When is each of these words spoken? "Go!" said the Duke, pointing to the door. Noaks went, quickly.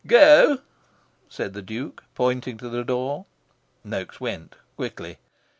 "Go!" 0.07 0.57
said 1.29 1.53
the 1.53 1.61
Duke, 1.61 2.03
pointing 2.15 2.57
to 2.57 2.69
the 2.69 2.83
door. 2.83 3.27
Noaks 3.85 4.19
went, 4.19 4.55
quickly. 4.75 5.19